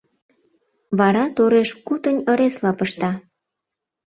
Вара 0.99 1.23
тореш-кутынь 1.35 2.23
ыресла 2.31 2.71
пышта. 2.77 3.11